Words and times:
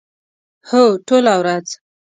هو، 0.69 0.83
ټوله 1.07 1.33
ورځ 1.41 1.67